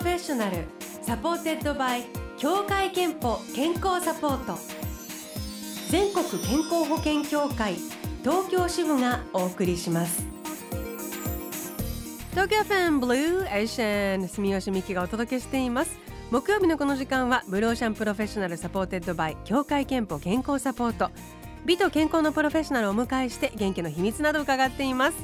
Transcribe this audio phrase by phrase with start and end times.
[0.00, 2.04] Professional。supported by
[2.38, 4.58] 協会けんぽ健康サポート。
[5.90, 7.74] 全国健康保険協会
[8.22, 10.24] 東京支部がお送りします。
[12.30, 15.98] 東京 FM Blue Ocean 住吉美紀がお届けしています。
[16.30, 21.10] 木曜日のこの時間は Blue Ocean Professional supported by 協会けんぽ健康サポート。
[21.66, 25.18] 美と健康のプロフェッショナルをお迎えして元気の秘密などを伺っています、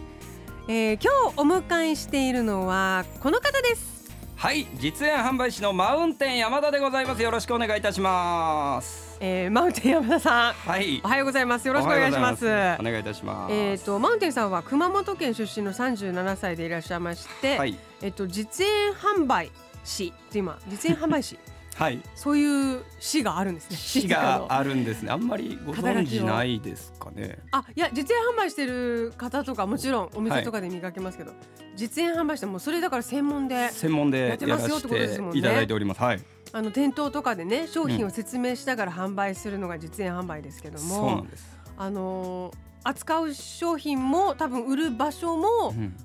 [0.68, 3.95] えー、今日お迎えしているのはこの方です。
[4.38, 7.22] はい実演販売士のマウンテン山田でございます。
[7.22, 9.16] よろしくお願いいたします。
[9.18, 10.52] えー、マウンテン山田さん。
[10.52, 11.00] はい。
[11.02, 11.66] おはようございます。
[11.66, 12.44] よろしくお願いします。
[12.44, 12.48] お
[12.82, 13.54] 願いいたします。
[13.54, 17.78] えっ、とマウンテンさんは熊本県出身の37歳でいらっしゃいまして、はい。
[18.02, 19.50] えっ、と実演販売
[19.84, 21.38] 士って今実演販売士
[21.76, 22.00] はい。
[22.14, 23.76] そういう市があるんですね。
[23.76, 25.10] 市があるんですね。
[25.10, 27.38] あんまりご存知ないですかね。
[27.50, 31.32] あいや実演販売してる方とかもちろんお店とかで見かけますけど、
[31.76, 35.32] 実演販売してもうそれだから専門で専門でやってますよってことですもんね。
[35.34, 36.00] ていただいております。
[36.00, 36.20] はい。
[36.52, 41.58] あの店頭とかでね商品を説明しながら販売するのが実演販売ですけどそうも、なんです。
[41.76, 45.96] あのー扱う商品も多分売る場所もうん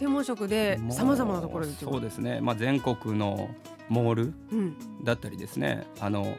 [0.00, 2.40] 専門職でさまざまなところそうですね。
[2.40, 3.50] まあ全国の
[3.90, 5.86] モールうん、だったりですね。
[6.00, 6.34] あのやっ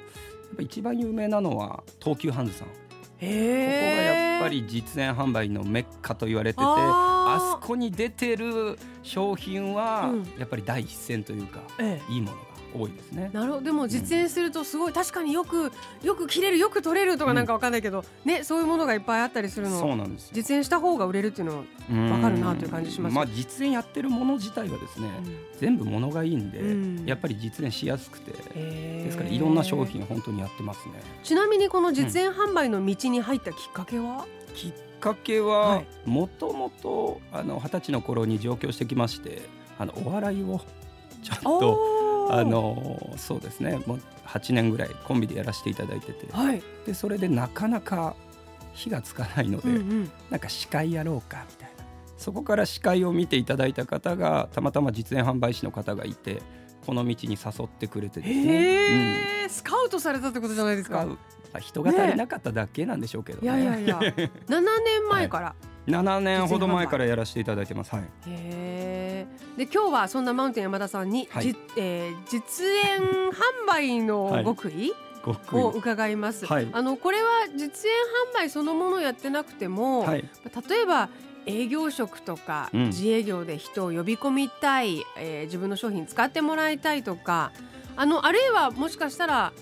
[0.57, 2.67] ぱ一番有名なのは東急ハンズさん。
[2.67, 2.77] ここ
[3.21, 10.23] がへやっぱり実演販売のメッカと言われててあそこに出てる商品はうん。
[10.39, 12.11] やっぱり第一線というか、ええ。
[12.11, 12.43] いいものが
[12.73, 13.29] 多いですね。
[13.33, 13.63] なるほど。
[13.65, 15.71] でも実演するとすごい確かによく
[16.03, 20.31] よく切れるよく取れるとかなんかわかんないけど、ねそういうものがいっぱいあったりするそうのなんですよ。
[20.33, 25.09] 実演した方が売れるっていうのは、わわかるなという感じしますまあ実演やってるもの自体はですね、
[25.57, 27.05] 全部物がいいんで、うん。
[27.05, 30.93] やっぱり実演しやすくて、でですからいろんな商品本当にやってますね。
[31.23, 35.85] ちなみにこの実演販売の道に入ったきっかけは、きっかけははい。
[36.05, 39.41] もともとあの二十歳の頃に上京してきまして、
[39.79, 40.61] あのお笑いを
[41.23, 43.81] ちょっとあのそうですね。
[43.85, 46.27] もう8年ぐらいコンビでやらせていただいてて。
[46.31, 48.15] はい、でそれでなかなか
[48.73, 51.83] 火がつかないので、うんうん、なんか司会やろうかみたいな。
[52.17, 56.41] そこから司会を見ていただいた方がたまたま実演販売士の方がいて
[56.85, 61.07] この道に誘ってくれてですね、へえ、スカウトされたってことじゃないですか。
[61.59, 63.47] 人が足りなかっただけなんでしょうけどいね。
[63.47, 63.99] やいやいや。
[64.47, 65.55] 7年前から、
[65.87, 67.93] 7年ほど前からやらせていただいてます。
[67.93, 68.03] はい。
[68.03, 69.00] へえ
[69.57, 71.43] で今日はそんなマウンテン山田さんに、はい。
[71.43, 72.99] じえー実演
[73.29, 74.93] 販売の 極意。
[75.53, 76.67] を伺います、はい。
[76.71, 77.95] あのこれは実演
[78.33, 80.27] 販売そのものやってなくても、はい。
[80.67, 81.09] 例えば
[81.45, 82.85] 営業職とか、うん。
[82.87, 87.51] 自営業で人を呼び込みたい、えー自分の商品使ってもらいたいとか
[87.95, 89.53] あのあるいはもしかしたら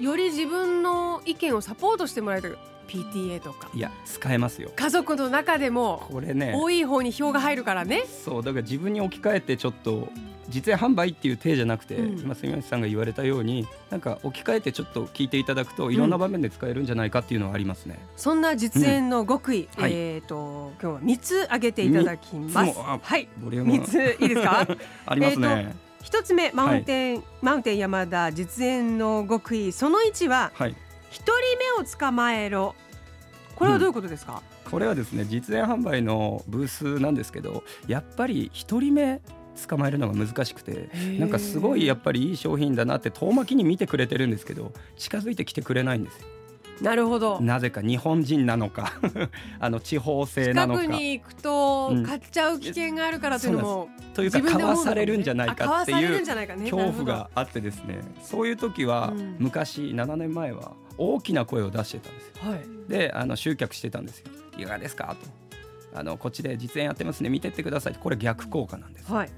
[0.00, 2.52] より自分の意見をサポートしてもらいたい
[2.88, 3.68] PTA とか。
[3.74, 4.70] いや使えますよ。
[4.76, 6.52] 家族の中でもこれね。
[6.56, 8.04] 多い方に票が入るからね。
[8.24, 10.08] そうだから自分に置き換えてちょっと
[10.48, 12.18] 実演販売っていう体じゃなくて、うん。
[12.20, 17.98] 今住吉さんが言われたようになんか置き換えてちょっと聞いていただくといろんな場面で使えるんじゃないかっていうのはありますね。
[18.16, 19.92] そんな実演の極意、はい。
[19.94, 22.78] えっ、と今日は三つ挙げていただきます。
[22.78, 24.66] はい、三ついいですか？
[25.06, 25.74] ありますね。
[26.02, 29.70] 一つ目マウンテン、マウンテン山田実演の極意。
[29.70, 30.74] その一ははい。
[31.12, 31.32] 一人
[31.78, 32.74] 目を捕まえろ。
[33.54, 34.42] これはどういうことですか？
[34.70, 39.20] これはですね実演販売のブースなんですけどやっぱり一人目
[39.68, 46.26] 捕まえるのが難しくてなんかすごいやっぱりいい商品だなって遠巻きに見てくれてるんですけど近づいてきてくれないんですよ。
[46.80, 47.40] なるほど。
[47.40, 48.92] なぜか日本人なのか。
[49.60, 50.80] あの地方性な近のか。
[50.80, 52.02] くに行くとうん。
[52.04, 58.00] 買っちゃう危険があるからというのも、というか買わされるんじゃないかっていう恐怖があってですね。
[58.22, 59.36] そういう時はうん。
[59.38, 62.50] 昔7年前は大きな声を出してたんですよ。
[62.50, 62.60] はい。
[62.88, 65.14] であの集客してたんですよいかがですか？
[65.92, 65.98] と。
[65.98, 67.28] あのこっちで実演やってますね。
[67.28, 69.28] 見てってくださいこれ逆効果なんですはい。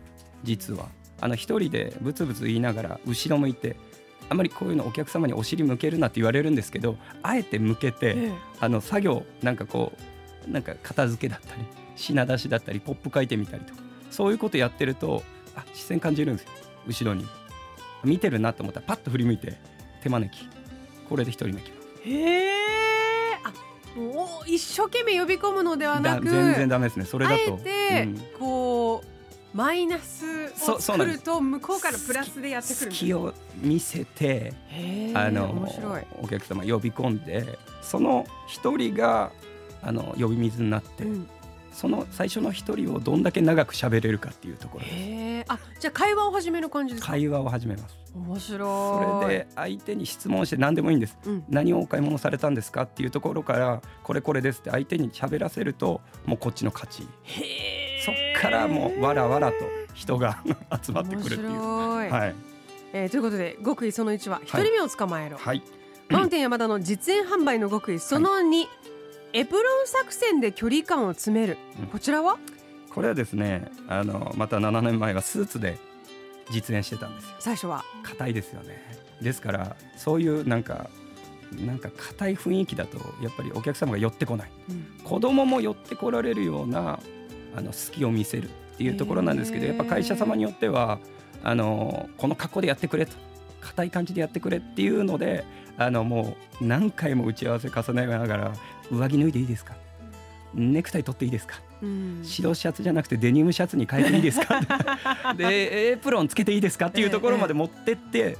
[0.44, 0.86] 実は。
[1.20, 3.76] あの一人でブツブツ言いながら後ろ向いて
[4.28, 8.32] あまりこういうのお客様にお尻向けるなって言われるんですけどあえて向けて、ええ。
[8.60, 9.92] あの作業なんかこ
[10.48, 11.62] うなんか片付けだったり
[11.96, 13.80] 品出しだったりポップ書いてみたりとか
[14.10, 15.22] そういうことやってると
[15.56, 16.50] あ視線感じるんですよ。
[16.86, 17.26] 後ろに。
[18.04, 19.56] 見てるなと思ったらパッと振り向いて
[20.02, 20.48] 手招き。
[21.08, 22.08] これで一人目来ます。
[22.10, 22.54] へえ。
[23.44, 27.04] あ、もう一生懸命呼び込むのではなだく、全然ダメですね。
[27.04, 28.18] それだあえとて、うん。
[28.38, 29.13] こう
[29.54, 34.52] マイナスを作ると向こうからプラスでやってくる隙を見せて。
[35.14, 36.02] あの面白い。
[36.20, 39.30] お客様呼び込んでその一人が
[39.80, 41.28] あの呼び水になって、うん
[41.72, 45.52] その最初の一人をどんだけ長く喋れるかっていうところです。
[45.52, 47.10] あ、じゃあ会話を始める感じですか？
[47.10, 49.24] 会話を始めます面白い。
[49.24, 51.44] それで相手に質問して何でもいいんですうん。
[51.48, 57.93] 何をお買い物されたんですかっていうところからこれこれですって相手に喋らせるともうこっちの勝ちへえ。
[58.04, 59.56] そっからもうわらわらと
[59.94, 60.42] 人が
[60.82, 61.50] 集まってくるっていう。
[61.50, 62.34] はい、
[62.92, 65.62] えーということで極意その1は一人目を捕まえろ、はい、
[66.08, 68.66] マウンテン山田の実演販売の極意その2、
[69.32, 71.86] エプロン作戦で距離感を詰める、うん。
[71.86, 72.38] こちらは？
[72.90, 75.78] これはですねあのまた7年前はスーツで
[76.50, 77.36] 実演してたんですよ。
[77.38, 77.84] 最初は？
[78.02, 78.82] 硬いですよね。
[79.22, 80.90] ですからそういうなんか
[81.52, 84.50] なんか硬い雰囲気だとやっぱりお客様が寄ってこない。
[85.04, 87.00] 子供も寄ってこられるような
[87.56, 90.98] あの隙を見せるっていうところなんですけどやっぱ会社様によっては
[91.42, 93.12] あのこの格好でやってくれと。
[93.60, 95.42] 硬い感じでやってくれっていうので
[95.78, 98.52] あのもう何回も打ち合わせ重ねながら
[98.90, 99.74] 上着脱いでいいですか？
[100.52, 101.56] ネクタイ取っていいですか？
[101.82, 102.20] うん。
[102.22, 104.60] 白シャツじゃなくてデニムシャツに変えていいですか？
[105.34, 108.36] でエプロンつけていいですかっていうところまで持ってって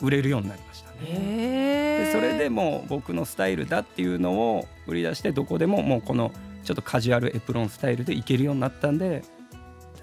[0.00, 2.06] 売れるようになりましたね。
[2.06, 6.32] でそれでもう僕のスタイルだっていうのを売り出してどこでももうこの
[6.62, 9.22] ちょっとカジュアルエプロンスタイルでいけるようになったんで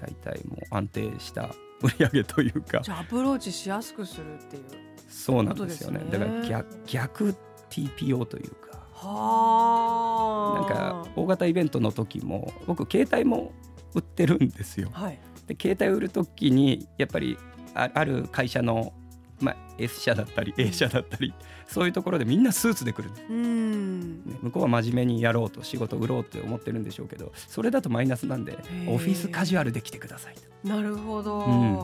[0.00, 1.50] 大体もう安定した
[1.82, 2.80] 売り上げというか。
[2.82, 4.62] じゃあアプローチしやすくするっていう。
[5.08, 5.98] そうなんですよね。
[5.98, 6.06] ね。
[6.10, 7.34] だから逆逆
[7.70, 8.78] TPO というか。
[8.92, 10.60] はあ。
[10.60, 13.52] なんか大型イベントの時も僕携帯も
[13.94, 14.90] 売ってるんですよ。
[14.92, 15.18] はい。
[15.46, 17.38] で携帯売る時にやっぱり
[17.74, 18.92] あある会社の、
[19.40, 21.32] まあ、S 社だったり A 社だったり
[21.66, 24.24] そういうところでみんなスーツで来るんです、うん。
[24.24, 28.90] ね、向こうは真面目にやろうと仕事売ろうって思ってるんでしょうけどそれだとマイナスなんでー。
[28.90, 30.68] オフィスカジュアルで来てくださいと。
[30.68, 31.82] なるほど、うん。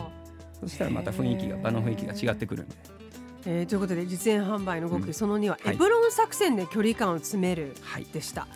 [0.61, 2.77] そしたらまた雰囲気が場の雰囲気が違ってくるんで。
[3.47, 5.15] えーということで実演販売の極意、うん。
[5.15, 5.75] その2は、はい。
[5.75, 8.05] エプロン作戦で距離感を詰めるはい。
[8.05, 8.49] でした、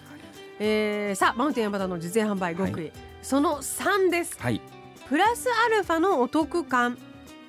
[0.58, 2.92] えーさあマウンテン山田の実演販売極意、
[3.22, 4.36] その3です。
[4.38, 4.60] はい。
[5.08, 6.98] プラスアルファのお得感。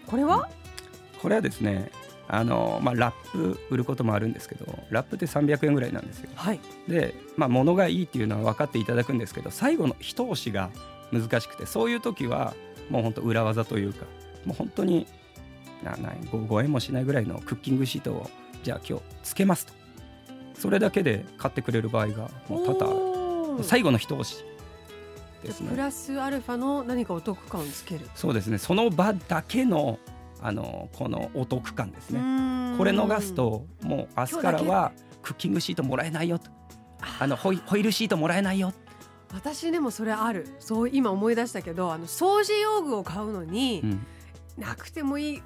[0.07, 0.49] これは、
[1.21, 1.91] これはですね
[2.27, 6.29] あの、まあ、ラップ売ることもあるんですけどラップって300円ぐらいなんですよ。
[6.35, 6.59] はい。
[6.87, 10.71] で、まあ、物がいいっていうのは分かっていただくんですけど最後の一押しが
[11.11, 12.53] 難しくてそういう時は
[12.89, 14.05] もう本当裏技というか
[14.45, 15.07] もう本当に
[15.83, 18.29] なない 5, 5円もしないぐらいのクッキングシートを
[18.63, 19.73] じゃあ今日つけますと。
[20.53, 23.63] それだけで買ってくれる場合がもう多々ある。
[23.63, 24.45] 最後の一押し
[25.43, 28.57] ですじゃあプねラスアルファの何かお得感をつける、そうですね。
[28.57, 29.99] その場だけの
[30.41, 32.19] あのこのお得感ですね。
[32.77, 34.91] これ逃すともう明日からは
[35.21, 36.49] クッキングシートもらえないよと。
[37.19, 37.27] あ。
[37.27, 38.73] のホイホイールシートもらえないよ、
[39.33, 40.47] 私でもそれある。
[40.59, 44.05] そう今思い出したけどあの掃除用具を買うのに、うん。
[44.57, 45.43] なくてもいい。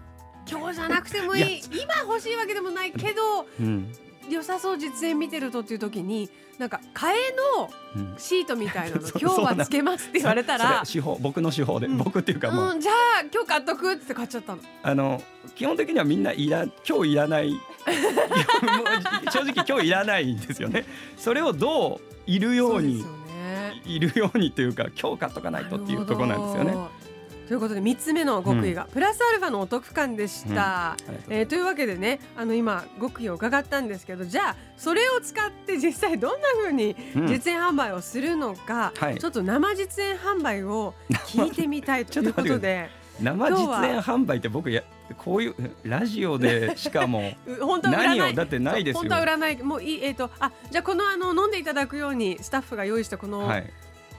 [0.50, 1.62] 今日じゃなくてもいい。
[1.72, 3.92] 今欲しいわけでもないけどうん
[4.30, 7.14] 良さそう実演見てるとっていう時になんか替え
[7.58, 8.16] のうん。
[8.18, 11.98] シートみたいなの 今日はつけますって言われたら手法僕の手法で、うん。
[11.98, 12.96] 僕っていうかもう、うん、じゃあ
[13.34, 14.62] 今日買っとくって買っちゃったの。
[14.84, 15.22] あの
[15.56, 17.60] 基本的にはみんないら今日いらない。
[19.32, 20.86] 正直今日いらないんですよね。
[21.18, 23.82] それをどういるようにね。
[23.86, 27.05] いるようにというか今日買っとかないとっていうところなんですよね。
[27.48, 30.96] ということで3つ目の極意が、プラスアルファのお得感でした。
[30.98, 31.28] うございます。
[31.30, 37.28] えーというわけでねあの今極意を伺ったんですけどじゃあそれを使って実際どんな風にうん。
[37.28, 39.18] 実演販売をするのか、はい。
[39.18, 40.94] ちょっと生実演販売を
[41.28, 42.90] 聞いてみたいということで。
[43.22, 44.84] 生実演販売って僕や
[45.18, 48.18] こういうラジオでしかも う本当は売らない。
[48.18, 48.34] 何を？
[48.34, 49.00] だってないですよ。
[49.02, 49.64] 本当は売らない。
[49.64, 53.72] もういいえっ、とあじゃあこのあの飲んでいただくようにスタッフが用意したこのはい。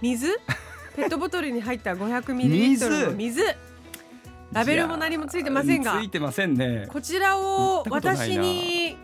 [0.02, 0.38] 水、
[0.96, 3.42] ペットボトルに入った500ミリリットルの水。
[4.52, 6.00] ラベルも何もついてませんが。
[6.00, 6.86] ついてませんね。
[6.88, 8.96] こちらを私なに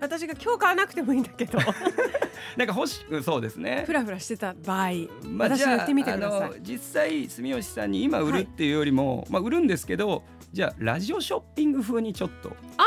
[0.00, 1.58] 私が今日買わなくてもいいんだけど。
[2.56, 3.82] なんか欲しくそうですね。
[3.86, 4.90] フラフラしてた場合
[5.24, 6.60] まあ、私に言ってみてください。
[6.62, 12.84] 実際住吉さんに今売るっていうよりも、まあ売るんですけどじゃあラジオショッピング風にちょっとあ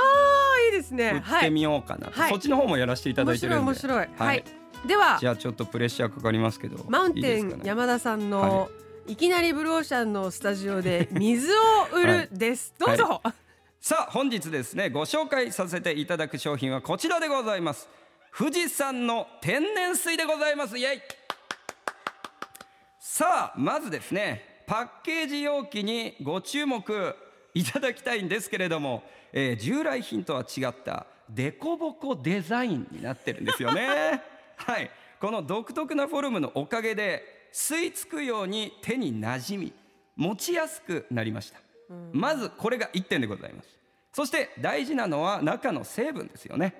[0.67, 2.29] いいです売ねってみようかな、はい。
[2.29, 3.75] そっちの方もやらせていただ面いてるんで。
[3.75, 4.25] 白い面白い。
[4.25, 7.55] はい、はいではじゃあちょっとプレッシャーかかりますけどマウンテンね？
[7.63, 8.69] 山田さんの、
[9.07, 11.55] い、きなりブルーシャンのスタジオで水を
[11.93, 13.21] 売るです、どうぞ、
[13.81, 17.89] さあ本日ですねご紹介させていただく商品はこちらでございます。
[18.35, 20.77] 富士山の天然水でございます。
[20.77, 20.99] イエイ。
[22.99, 27.15] さあまずですねパッケージ容器にご注目
[27.53, 34.21] いただきたいんですけれども、えー従来品とは違ったデコボコデザインになってるんですよね
[34.65, 34.89] はい。
[35.19, 39.73] この独特なフォルムのおかげで吸い付くように手になじみ
[40.15, 41.59] 持ちやすくなりました。
[42.13, 43.69] まずこれが1点でございます。
[44.13, 46.73] そして大事なのは中の成分ですよね。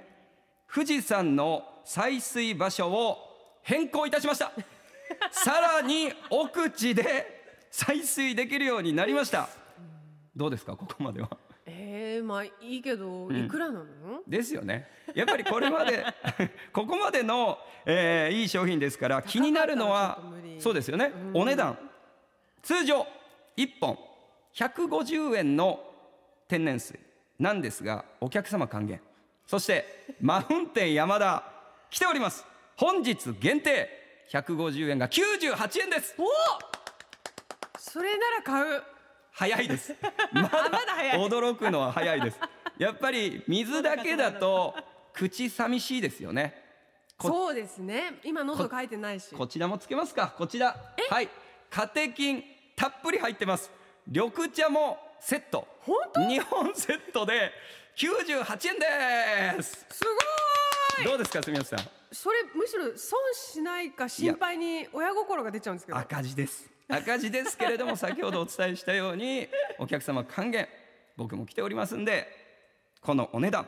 [0.72, 3.18] 富士山の採水場所を
[3.64, 4.52] 変更いたしました。
[5.32, 9.50] さらに奥地で採水できるようになりました。
[10.36, 11.30] どうですかここまでは。
[11.66, 13.86] えー、まあいいけどいくらなの、
[14.28, 16.06] ですよねやっぱりこれまで
[16.74, 20.20] ここまでの、えーいい商品ですから気になるのは
[20.60, 21.42] そうですよね、うん。
[21.42, 21.78] お値段。
[22.62, 23.08] 通常
[23.58, 23.98] 1本
[24.54, 25.84] 150円の
[26.48, 27.00] 天然水
[27.40, 29.02] なんですがお客様還元。
[29.46, 31.44] そしてマウンテン山田
[31.90, 32.46] 来ております。
[32.76, 33.90] 本日限定
[34.32, 36.16] 150円が98円です。
[36.18, 36.26] お
[37.78, 38.84] それなら買う。
[39.32, 39.96] 早いです。
[40.34, 40.50] まだ
[41.14, 42.40] 驚くのは早いです。
[42.78, 44.76] やっぱり水だけだと
[45.28, 46.54] 口寂しいですよね。
[47.18, 48.20] こそうですね。
[48.24, 49.36] 今喉書いてないし。
[49.36, 50.34] こちらもつけますか？
[50.38, 50.76] こちら。
[51.10, 51.28] はい。
[51.70, 52.44] カテキン
[52.76, 53.70] たっぷり入ってます。
[54.08, 55.68] 緑茶もセット。
[55.82, 57.52] 本当？2本セットで
[57.98, 59.86] 98円です。
[59.90, 60.04] す
[60.98, 61.06] ごい！
[61.06, 61.80] どうですか住吉さん？
[62.12, 65.98] それむしろ損しないか心配に親心が出ちゃうんですけど。
[65.98, 66.70] 赤字です。
[66.88, 69.48] 赤字ですけれども 先ほどお伝えしたように
[69.78, 70.68] お客様還元
[71.18, 72.28] 僕も来ておりますんで
[73.02, 73.68] このお値段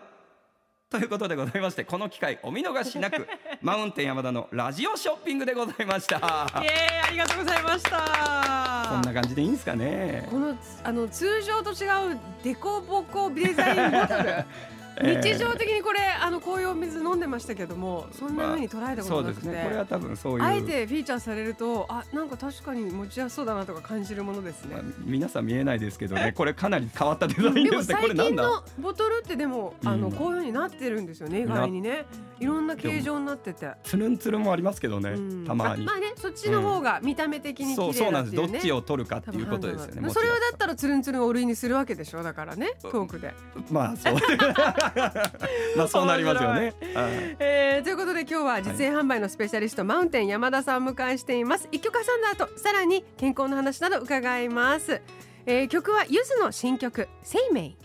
[0.91, 3.25] ということでございましてこの機会お見逃しなく
[3.63, 6.17] マウンテン山田のラジオショッピングでございました。
[6.61, 8.89] イエーイありがとうございました。
[8.91, 10.27] こんな感じでいいんですかね。
[10.29, 14.29] このあの通常と違うデコボコデザインボトル？
[14.29, 14.45] え
[14.77, 19.63] え日常的にこれあのこういうお水飲んでましたけどもそんな風に捉えたことなくて、そうですね。
[19.63, 20.43] これは多分そういう。
[20.43, 24.75] あえてフィーチャーされるとあなんか確かに持ちやすそうだなとか感じるものですね。
[24.75, 26.33] まあ、皆さん見えないですけどね。
[26.33, 27.95] これかなり変わったデザインですね。
[27.95, 30.13] こ最近のボトルってでもあのうん。
[30.13, 32.05] こういう風になってるんですよね意外にね。
[32.39, 33.71] いろんな形状になってて。
[33.83, 35.45] つるんつるんもありますけどね、うん。
[35.45, 38.35] たまに、あまあねそっちの方が見た目的にそう綺そうなんです。
[38.35, 38.59] ど麗だっていうね。
[38.59, 43.33] っちを取るかっていうことですよねそれをだったらつるんつるんお類にするわけでしょだからね トークで。
[43.69, 44.15] まあそう
[45.77, 46.73] まあそうなりますよね。
[46.93, 47.35] はい。
[47.39, 51.67] えーということで今日は実演販売のスペシャリスト、マウンテン山田さんを迎えしています。
[51.71, 55.01] 一曲挟んだ後さらに健康の話など伺います、
[55.45, 57.75] えー曲はゆずの新曲「生命」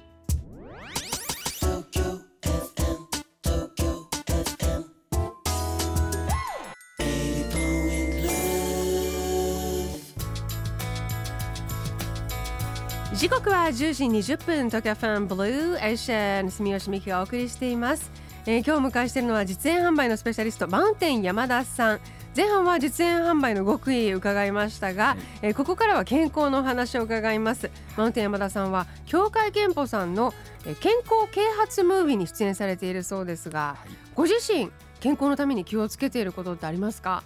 [13.17, 18.11] 時刻は10時20分東京ファンブルーエーシャン住吉美希がお送りしています、
[18.45, 22.01] えー今日お迎えしているのは実演販売のスペシャリストマウンテン山田さん。
[22.37, 27.71] 前半は実演販売の極意伺いましたが、えーここからは健康のお話を伺います。
[27.97, 30.35] マウンテン山田さんは協会憲法さんの
[30.67, 33.91] えー健康啓発ムービーに出演されているそうですが、はい。
[34.15, 34.71] ご自身
[35.01, 37.23] 健康のために気をつけていることってありますか、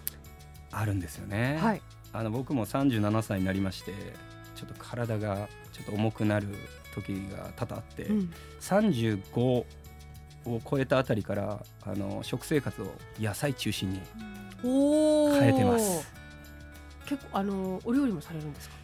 [0.71, 1.81] あるんですよね、はい。
[2.13, 3.93] あの僕も37歳になりまして
[4.55, 6.47] ちょっと体がちょっと重くなる
[6.95, 8.33] 時が多々あって、うん。
[8.59, 9.65] 35を
[10.69, 12.87] 超えたあたりからあの食生活を
[13.19, 14.01] 野菜中心に
[14.63, 16.07] 変えてます。
[17.05, 18.75] 結構あのお料理もされるんですか？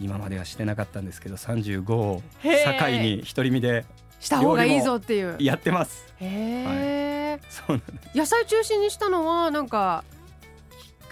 [0.00, 3.84] 今まではしてなかったんですけど35を境に独り身で
[4.20, 5.36] した方がいいぞっていう。
[5.40, 6.14] やってます。
[6.20, 8.16] へえ、そうなんです。
[8.18, 10.04] 野菜中心にしたのはなんか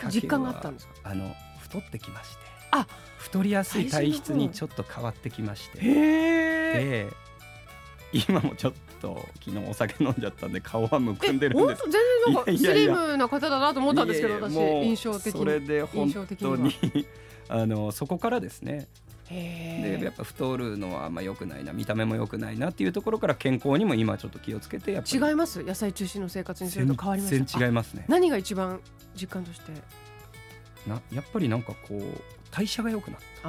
[0.09, 1.11] 実感があったんでですか？
[1.11, 2.46] あの太ってきまして
[2.81, 2.87] あ
[3.19, 5.79] 太りやすい体質にちょっと変わってきまして。
[5.81, 7.11] へ
[8.13, 11.83] で今もちょっと昨日お酒飲んじゃったんで顔はむくんでるんです。
[11.83, 11.93] 全
[12.27, 16.73] 然なんかスリムな方だなと思ったんですけど私印象的にそれで本当に
[17.49, 18.89] あのそこからですね。
[19.29, 25.19] でやっぱ太るのはあんま良くないな見た目も良くないなっていうところから健康にも今ちょっと気をつけてやっぱり。
[25.19, 25.63] 違います？
[25.65, 28.05] 野菜中心の生活にすると変わります全然違いあますね。
[28.09, 28.81] 何が一番
[29.21, 29.73] 実感として？
[30.89, 32.03] なやっぱりなんかこう
[32.51, 33.49] 代謝が良くなった。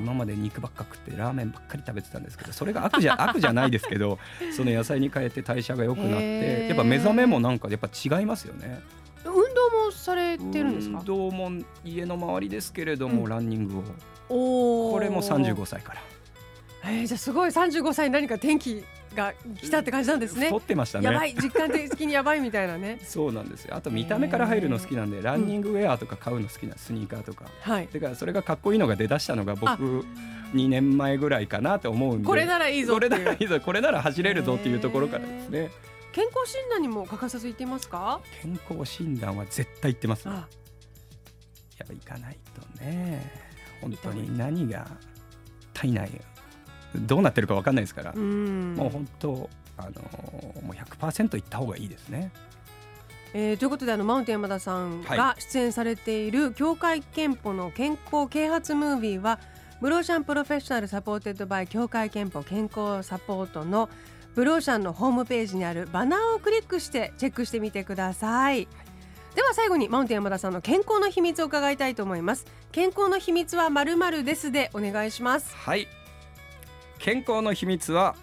[0.00, 4.18] 今まで肉ばっか食ってラーメンばっかり食べてたんですけどそれが悪じゃ悪じゃないですけど
[4.56, 8.80] その野菜に変えて代謝が良くなってやっぱ目覚めもなんかやっぱ違いますよね。
[9.24, 9.40] 運動
[9.86, 10.98] もされてるんですか？
[11.00, 11.50] 運動も
[11.84, 13.28] 家の周りですけれども、うん。
[13.28, 13.82] ランニングを。
[14.28, 14.92] おー。
[14.92, 16.00] これも35歳から。
[16.84, 18.84] えー、じゃあすごい35歳に何か転機
[19.16, 20.46] が来たって感じなんですね。
[20.46, 21.06] 太ってましたね。
[21.06, 23.00] やばい実感的にやばいみたいなね。
[23.04, 23.74] そうなんですよ。
[23.74, 27.46] あと見た目から入るの好きなんで、ランニングウェアとか買うの好きなスニーカーとか。
[27.60, 27.88] はい。
[27.92, 30.04] だからそれがかっこいいのが出だしたのが僕
[30.54, 32.26] 2年前ぐらいかなと思うんで。
[32.26, 35.70] これならいいぞこれならいいぞこれなら走れるぞっていうところからですね。
[36.12, 38.20] 健康診断にも欠かさず行っていますか？
[38.42, 40.34] 健康診断は絶対行ってますね。
[40.34, 41.84] やあ。
[41.84, 43.46] っぱ行かないとね。
[43.80, 44.86] 本当に何が
[45.74, 46.10] 体内
[46.96, 48.74] どうなってるか分かんないですから、うん。
[48.74, 49.90] もう本当あの
[50.62, 52.30] もう100%行った方がいいですね。
[53.34, 59.38] えーということであのマウンテン山田さんはが出演されている協会けんぽの健康啓発ムービーは
[59.80, 63.90] Blue Ocean Professional supported by 協会けんぽ健康サポートの
[64.34, 68.68] Blue Ocean のホームページにあるバナーをクリックしてチェックしてみてください。
[69.34, 72.46] では最後にマウンテン山田さんの健康の秘密を伺いたいと思います。
[72.72, 75.54] 健康の秘密はまるまるですでお願いします。
[75.54, 75.88] はい
[76.98, 78.16] 健康の秘密は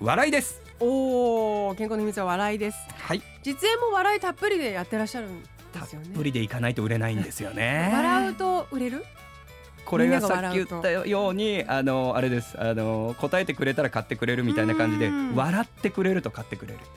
[0.00, 0.60] 笑いです。
[0.80, 2.78] おお健康の秘密は笑いです。
[2.98, 3.22] はい。
[3.42, 6.08] 実演も笑いたっぷりでやってらっしゃるんでたっすよね。
[6.14, 7.90] ぷりでいかないと売れないんですよね。
[7.92, 9.04] 笑うと売れる？
[9.84, 12.60] これがさっき言ったようにあのあれです。
[12.60, 16.90] あの答えてくれたら買ってくれるみたいな感じで笑ってくれると買ってくれるんです。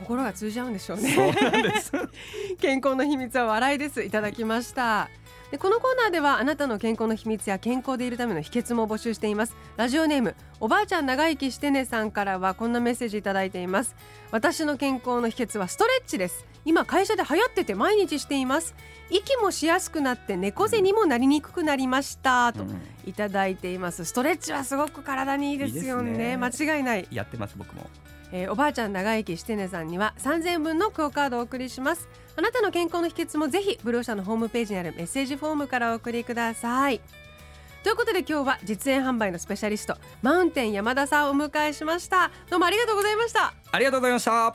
[0.00, 1.12] 心が通じ合うんでしょうね。
[1.14, 1.92] そうなんです。
[2.60, 4.02] 健康の秘密は笑いです。
[4.02, 5.08] いただきました
[5.50, 9.56] でこのコーナーではあなたの健康の秘密や健康でいるための秘訣も募集しています。
[9.76, 13.96] ラジオネームおばあちゃん長生きしてねさんからはこんなメッセージいただいています。
[14.30, 16.46] 私の健康の秘訣はストレッチです。
[16.64, 18.74] 今会社で流行ってて毎日しています。
[19.10, 22.52] 息もしやすくなって猫背にもなりにくくなりました。
[22.52, 22.64] と
[23.04, 24.04] いただいています。
[24.04, 26.36] ストレッチはすごく体にいいですよね。
[26.36, 26.36] ね。
[26.36, 27.08] 間違いない。
[27.10, 27.88] やってます僕も
[28.32, 32.08] えーおばあちゃん長生きしてねさんには3000分のクオカードをお送りします。
[32.36, 37.00] あなたの健康の秘訣もぜひブロー社のホームページにあるメッセージフォームからお送りください。
[37.82, 42.30] ということで今日は実演販売のスペシャリストマウンテン山田さんをお迎えしました。
[42.50, 43.54] どうもありがとうございました。
[43.72, 44.54] ありがとうございました。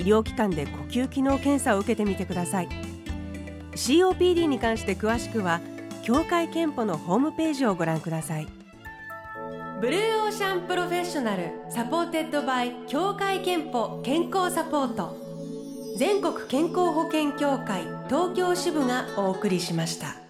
[0.00, 2.68] 医療機関で呼吸機能検査を受けてみてください。
[3.72, 5.60] COPD に関して詳しくは
[6.02, 8.48] 協会けんぽのホームページをご覧ください。
[9.80, 15.16] Blue Ocean Professional supported by 協会けんぽ健康サポート。
[15.96, 20.29] 全国健康保険協会東京支部がお送りしました。